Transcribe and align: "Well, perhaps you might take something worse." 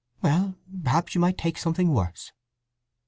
"Well, 0.23 0.55
perhaps 0.83 1.13
you 1.13 1.21
might 1.21 1.37
take 1.37 1.59
something 1.59 1.93
worse." 1.93 2.31